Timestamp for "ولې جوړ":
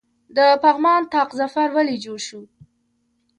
1.75-2.19